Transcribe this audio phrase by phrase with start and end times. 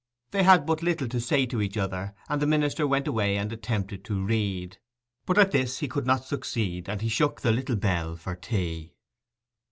[0.31, 3.53] They had but little to say to each other; and the minister went away and
[3.53, 4.79] attempted to read;
[5.27, 8.95] but at this he could not succeed, and he shook the little bell for tea.